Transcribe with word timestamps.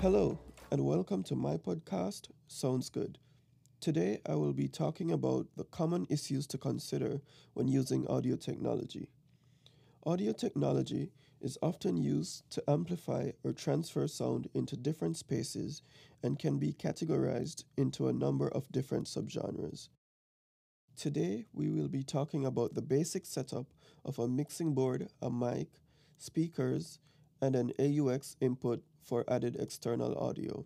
Hello, 0.00 0.38
and 0.70 0.84
welcome 0.84 1.24
to 1.24 1.34
my 1.34 1.56
podcast, 1.56 2.28
Sounds 2.46 2.88
Good. 2.88 3.18
Today, 3.80 4.20
I 4.24 4.36
will 4.36 4.52
be 4.52 4.68
talking 4.68 5.10
about 5.10 5.48
the 5.56 5.64
common 5.64 6.06
issues 6.08 6.46
to 6.48 6.56
consider 6.56 7.20
when 7.54 7.66
using 7.66 8.06
audio 8.06 8.36
technology. 8.36 9.08
Audio 10.06 10.30
technology 10.30 11.10
is 11.40 11.58
often 11.62 11.96
used 11.96 12.48
to 12.50 12.62
amplify 12.68 13.32
or 13.42 13.52
transfer 13.52 14.06
sound 14.06 14.48
into 14.54 14.76
different 14.76 15.16
spaces 15.16 15.82
and 16.22 16.38
can 16.38 16.58
be 16.60 16.72
categorized 16.72 17.64
into 17.76 18.06
a 18.06 18.12
number 18.12 18.48
of 18.50 18.70
different 18.70 19.08
subgenres. 19.08 19.88
Today, 20.96 21.46
we 21.52 21.70
will 21.70 21.88
be 21.88 22.04
talking 22.04 22.46
about 22.46 22.76
the 22.76 22.82
basic 22.82 23.26
setup 23.26 23.66
of 24.04 24.20
a 24.20 24.28
mixing 24.28 24.74
board, 24.74 25.08
a 25.20 25.28
mic, 25.28 25.80
speakers, 26.18 27.00
and 27.40 27.54
an 27.56 27.72
AUX 27.78 28.36
input 28.40 28.82
for 29.02 29.24
added 29.28 29.56
external 29.58 30.16
audio. 30.18 30.64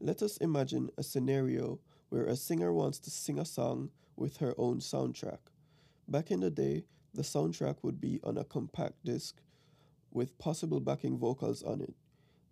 Let 0.00 0.22
us 0.22 0.36
imagine 0.38 0.90
a 0.96 1.02
scenario 1.02 1.80
where 2.08 2.24
a 2.24 2.36
singer 2.36 2.72
wants 2.72 2.98
to 3.00 3.10
sing 3.10 3.38
a 3.38 3.44
song 3.44 3.90
with 4.16 4.38
her 4.38 4.54
own 4.56 4.80
soundtrack. 4.80 5.38
Back 6.08 6.30
in 6.30 6.40
the 6.40 6.50
day, 6.50 6.84
the 7.14 7.22
soundtrack 7.22 7.76
would 7.82 8.00
be 8.00 8.20
on 8.24 8.38
a 8.38 8.44
compact 8.44 9.04
disc 9.04 9.36
with 10.10 10.38
possible 10.38 10.80
backing 10.80 11.18
vocals 11.18 11.62
on 11.62 11.80
it. 11.80 11.94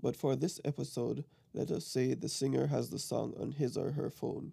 But 0.00 0.16
for 0.16 0.36
this 0.36 0.60
episode, 0.64 1.24
let 1.54 1.70
us 1.70 1.86
say 1.86 2.14
the 2.14 2.28
singer 2.28 2.66
has 2.66 2.90
the 2.90 2.98
song 2.98 3.34
on 3.40 3.52
his 3.52 3.76
or 3.76 3.92
her 3.92 4.10
phone. 4.10 4.52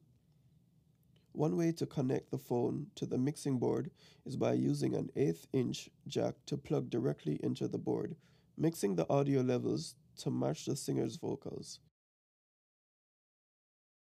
One 1.36 1.58
way 1.58 1.74
to 1.74 1.86
connect 1.86 2.32
the 2.32 2.38
phone 2.38 2.88
to 2.96 3.06
the 3.06 3.18
mixing 3.18 3.60
board 3.60 3.92
is 4.26 4.38
by 4.38 4.54
using 4.54 4.96
an 4.96 5.10
eighth 5.18 5.48
inch 5.52 5.90
jack 6.08 6.36
to 6.46 6.56
plug 6.56 6.90
directly 6.90 7.42
into 7.44 7.68
the 7.68 7.78
board, 7.78 8.16
mixing 8.58 8.96
the 8.96 9.06
audio 9.10 9.42
levels 9.42 9.96
to 10.20 10.32
match 10.32 10.64
the 10.64 10.78
singer's 10.78 11.18
vocals. 11.18 11.80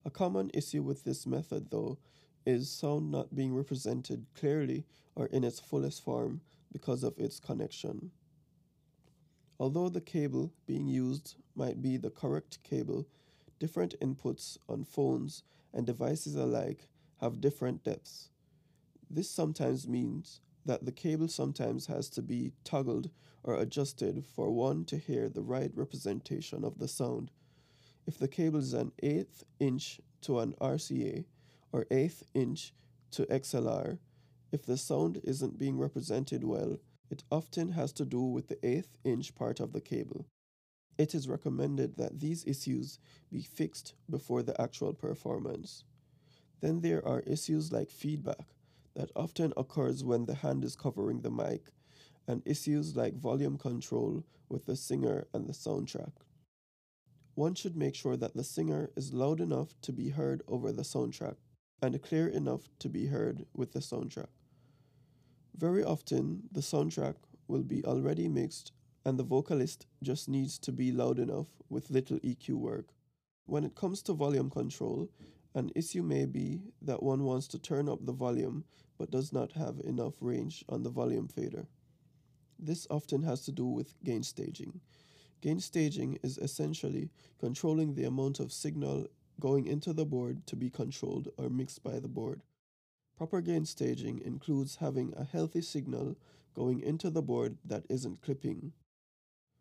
A 0.04 0.10
common 0.10 0.50
issue 0.52 0.82
with 0.82 1.04
this 1.04 1.24
method, 1.24 1.70
though, 1.70 1.98
is 2.44 2.68
sound 2.68 3.12
not 3.12 3.32
being 3.32 3.54
represented 3.54 4.26
clearly 4.34 4.84
or 5.14 5.26
in 5.26 5.44
its 5.44 5.60
fullest 5.60 6.02
form 6.02 6.40
because 6.72 7.04
of 7.04 7.16
its 7.16 7.38
connection. 7.38 8.10
Although 9.60 9.88
the 9.88 10.00
cable 10.00 10.52
being 10.66 10.88
used 10.88 11.36
might 11.54 11.80
be 11.80 11.96
the 11.96 12.10
correct 12.10 12.58
cable, 12.64 13.06
different 13.60 13.94
inputs 14.00 14.58
on 14.68 14.82
phones 14.82 15.44
and 15.72 15.86
devices 15.86 16.34
alike 16.34 16.88
have 17.20 17.40
different 17.40 17.84
depths. 17.84 18.30
This 19.10 19.30
sometimes 19.30 19.88
means 19.88 20.40
that 20.64 20.84
the 20.84 20.92
cable 20.92 21.28
sometimes 21.28 21.86
has 21.86 22.08
to 22.10 22.22
be 22.22 22.52
toggled 22.64 23.10
or 23.42 23.54
adjusted 23.54 24.24
for 24.24 24.50
one 24.50 24.84
to 24.84 24.98
hear 24.98 25.28
the 25.28 25.42
right 25.42 25.70
representation 25.74 26.64
of 26.64 26.78
the 26.78 26.88
sound. 26.88 27.30
If 28.06 28.18
the 28.18 28.28
cable 28.28 28.60
is 28.60 28.74
an 28.74 28.92
eighth 29.02 29.44
inch 29.58 30.00
to 30.22 30.40
an 30.40 30.54
RCA 30.60 31.24
or 31.72 31.86
eighth 31.90 32.24
inch 32.34 32.72
to 33.12 33.24
XLR, 33.26 33.98
if 34.52 34.64
the 34.64 34.76
sound 34.76 35.20
isn't 35.24 35.58
being 35.58 35.78
represented 35.78 36.44
well, 36.44 36.78
it 37.10 37.24
often 37.30 37.72
has 37.72 37.92
to 37.94 38.04
do 38.04 38.22
with 38.22 38.48
the 38.48 38.64
eighth 38.66 38.96
inch 39.04 39.34
part 39.34 39.60
of 39.60 39.72
the 39.72 39.80
cable. 39.80 40.26
It 40.98 41.14
is 41.14 41.28
recommended 41.28 41.96
that 41.96 42.20
these 42.20 42.44
issues 42.46 42.98
be 43.32 43.42
fixed 43.42 43.94
before 44.08 44.42
the 44.42 44.60
actual 44.60 44.92
performance. 44.92 45.84
Then 46.60 46.80
there 46.80 47.06
are 47.06 47.20
issues 47.20 47.72
like 47.72 47.90
feedback 47.90 48.54
that 48.94 49.10
often 49.16 49.52
occurs 49.56 50.04
when 50.04 50.26
the 50.26 50.34
hand 50.34 50.64
is 50.64 50.76
covering 50.76 51.20
the 51.20 51.30
mic, 51.30 51.70
and 52.26 52.42
issues 52.44 52.96
like 52.96 53.16
volume 53.16 53.56
control 53.58 54.24
with 54.48 54.66
the 54.66 54.76
singer 54.76 55.26
and 55.32 55.46
the 55.46 55.52
soundtrack. 55.52 56.12
One 57.34 57.54
should 57.54 57.76
make 57.76 57.94
sure 57.94 58.16
that 58.16 58.36
the 58.36 58.44
singer 58.44 58.90
is 58.96 59.14
loud 59.14 59.40
enough 59.40 59.74
to 59.82 59.92
be 59.92 60.10
heard 60.10 60.42
over 60.46 60.72
the 60.72 60.82
soundtrack 60.82 61.36
and 61.82 62.02
clear 62.02 62.28
enough 62.28 62.68
to 62.80 62.88
be 62.88 63.06
heard 63.06 63.46
with 63.54 63.72
the 63.72 63.78
soundtrack. 63.78 64.28
Very 65.56 65.82
often, 65.82 66.42
the 66.52 66.60
soundtrack 66.60 67.14
will 67.48 67.62
be 67.62 67.84
already 67.84 68.28
mixed 68.28 68.72
and 69.04 69.18
the 69.18 69.24
vocalist 69.24 69.86
just 70.02 70.28
needs 70.28 70.58
to 70.58 70.72
be 70.72 70.92
loud 70.92 71.18
enough 71.18 71.46
with 71.68 71.90
little 71.90 72.18
EQ 72.18 72.50
work. 72.50 72.88
When 73.46 73.64
it 73.64 73.74
comes 73.74 74.02
to 74.02 74.12
volume 74.12 74.50
control, 74.50 75.08
an 75.54 75.70
issue 75.74 76.02
may 76.02 76.26
be 76.26 76.62
that 76.82 77.02
one 77.02 77.24
wants 77.24 77.48
to 77.48 77.58
turn 77.58 77.88
up 77.88 78.04
the 78.04 78.12
volume 78.12 78.64
but 78.98 79.10
does 79.10 79.32
not 79.32 79.52
have 79.52 79.80
enough 79.80 80.14
range 80.20 80.64
on 80.68 80.82
the 80.82 80.90
volume 80.90 81.26
fader. 81.26 81.66
This 82.58 82.86
often 82.90 83.22
has 83.22 83.40
to 83.46 83.52
do 83.52 83.64
with 83.64 83.94
gain 84.04 84.22
staging. 84.22 84.80
Gain 85.40 85.58
staging 85.58 86.18
is 86.22 86.36
essentially 86.36 87.08
controlling 87.38 87.94
the 87.94 88.04
amount 88.04 88.40
of 88.40 88.52
signal 88.52 89.08
going 89.40 89.66
into 89.66 89.92
the 89.92 90.04
board 90.04 90.46
to 90.46 90.56
be 90.56 90.68
controlled 90.68 91.28
or 91.38 91.48
mixed 91.48 91.82
by 91.82 91.98
the 91.98 92.08
board. 92.08 92.42
Proper 93.16 93.40
gain 93.40 93.64
staging 93.64 94.20
includes 94.24 94.76
having 94.76 95.14
a 95.16 95.24
healthy 95.24 95.62
signal 95.62 96.16
going 96.54 96.80
into 96.80 97.10
the 97.10 97.22
board 97.22 97.56
that 97.64 97.84
isn't 97.88 98.22
clipping. 98.22 98.72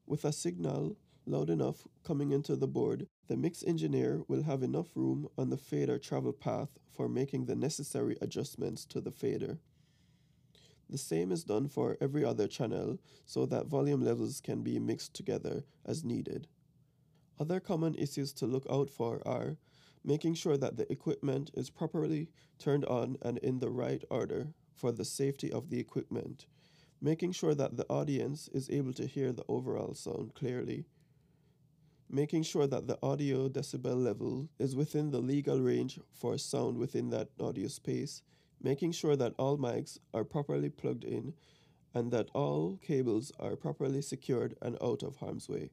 With 0.05 0.25
a 0.25 0.33
signal 0.33 0.97
loud 1.29 1.49
enough 1.49 1.87
coming 2.03 2.31
into 2.31 2.55
the 2.55 2.67
board, 2.67 3.07
the 3.27 3.37
mix 3.37 3.63
engineer 3.63 4.23
will 4.27 4.43
have 4.43 4.63
enough 4.63 4.87
room 4.95 5.29
on 5.37 5.49
the 5.49 5.57
fader 5.57 5.97
travel 5.97 6.33
path 6.33 6.79
for 6.91 7.07
making 7.07 7.45
the 7.45 7.55
necessary 7.55 8.17
adjustments 8.21 8.85
to 8.85 8.99
the 8.99 9.11
fader. 9.11 9.59
The 10.89 10.97
same 10.97 11.31
is 11.31 11.43
done 11.43 11.67
for 11.67 11.97
every 12.01 12.25
other 12.25 12.47
channel 12.47 12.97
so 13.25 13.45
that 13.45 13.67
volume 13.67 14.03
levels 14.03 14.41
can 14.41 14.63
be 14.63 14.79
mixed 14.79 15.13
together 15.13 15.63
as 15.85 16.03
needed. 16.03 16.47
Other 17.39 17.59
common 17.59 17.95
issues 17.95 18.33
to 18.33 18.47
look 18.47 18.65
out 18.69 18.89
for 18.89 19.21
are 19.25 19.57
making 20.03 20.33
sure 20.33 20.57
that 20.57 20.77
the 20.77 20.91
equipment 20.91 21.51
is 21.53 21.69
properly 21.69 22.29
turned 22.57 22.85
on 22.85 23.17
and 23.21 23.37
in 23.39 23.59
the 23.59 23.69
right 23.69 24.03
order 24.09 24.47
for 24.73 24.91
the 24.91 25.05
safety 25.05 25.51
of 25.51 25.69
the 25.69 25.79
equipment, 25.79 26.47
making 27.01 27.33
sure 27.33 27.53
that 27.53 27.77
the 27.77 27.85
audience 27.87 28.49
is 28.53 28.69
able 28.69 28.93
to 28.93 29.05
hear 29.05 29.31
the 29.31 29.45
overall 29.47 29.93
sound 29.93 30.33
clearly, 30.33 30.85
making 32.09 32.43
sure 32.43 32.65
that 32.65 32.87
the 32.87 32.97
audio 33.03 33.47
decibel 33.47 34.03
level 34.03 34.49
is 34.57 34.75
within 34.75 35.11
the 35.11 35.19
legal 35.19 35.59
range 35.59 35.99
for 36.11 36.37
sound 36.37 36.77
within 36.77 37.11
that 37.11 37.29
audio 37.39 37.67
space, 37.67 38.23
making 38.61 38.91
sure 38.91 39.15
that 39.15 39.35
all 39.37 39.57
mics 39.57 39.99
are 40.13 40.23
properly 40.23 40.69
plugged 40.69 41.03
in 41.03 41.33
and 41.93 42.11
that 42.11 42.29
all 42.33 42.79
cables 42.81 43.31
are 43.39 43.55
properly 43.55 44.01
secured 44.01 44.55
and 44.61 44.77
out 44.81 45.03
of 45.03 45.17
harm's 45.17 45.47
way. 45.47 45.69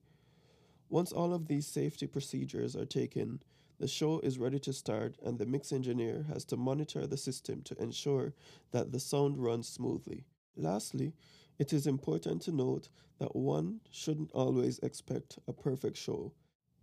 Once 0.89 1.11
all 1.11 1.33
of 1.33 1.49
these 1.49 1.67
safety 1.67 2.07
procedures 2.07 2.77
are 2.77 2.87
taken, 2.87 3.43
the 3.79 3.89
show 3.89 4.21
is 4.21 4.39
ready 4.39 4.59
to 4.59 4.73
start 4.73 5.17
and 5.25 5.39
the 5.39 5.47
mix 5.47 5.73
engineer 5.73 6.27
has 6.29 6.45
to 6.45 6.57
monitor 6.57 7.07
the 7.07 7.17
system 7.17 7.63
to 7.63 7.83
ensure 7.83 8.35
that 8.73 8.93
the 8.93 9.01
sound 9.01 9.43
runs 9.43 9.69
smoothly. 9.69 10.25
Lastly, 10.57 11.13
it 11.59 11.73
is 11.73 11.87
important 11.87 12.43
to 12.43 12.53
note 12.53 12.89
that 13.19 13.35
one 13.35 13.81
shouldn't 13.91 14.33
always 14.33 14.79
expect 14.81 15.39
a 15.49 15.53
perfect 15.53 15.97
show, 15.97 16.33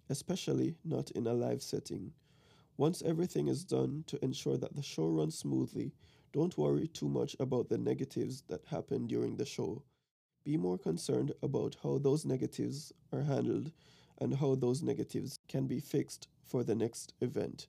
especially 0.10 0.76
not 0.84 1.12
in 1.12 1.28
a 1.28 1.34
live 1.34 1.62
setting. 1.62 2.12
Once 2.78 3.04
everything 3.04 3.48
is 3.48 3.64
done 3.64 4.04
to 4.08 4.24
ensure 4.24 4.58
that 4.58 4.76
the 4.76 4.82
show 4.82 5.08
runs 5.08 5.38
smoothly, 5.38 5.92
don't 6.32 6.58
worry 6.58 6.88
too 6.88 7.08
much 7.08 7.36
about 7.40 7.70
the 7.70 7.78
negatives 7.78 8.44
that 8.50 8.66
happen 8.66 9.06
during 9.06 9.38
the 9.38 9.46
show. 9.46 9.84
Be 10.44 10.58
more 10.58 10.80
concerned 10.80 11.32
about 11.44 11.78
how 11.84 12.00
those 12.00 12.26
negatives 12.26 12.92
are 13.12 13.22
handled 13.22 13.72
and 14.18 14.36
how 14.36 14.56
those 14.56 14.82
negatives 14.82 15.40
can 15.48 15.68
be 15.68 15.80
fixed 15.80 16.28
for 16.46 16.64
the 16.64 16.76
next 16.76 17.14
event. 17.22 17.68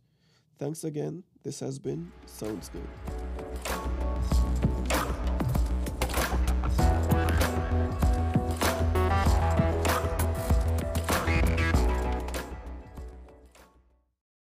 Thanks 0.59 0.85
again. 0.85 1.25
This 1.43 1.61
has 1.61 1.79
been 1.79 2.11
Sounds 2.27 2.71
Good. 2.71 3.14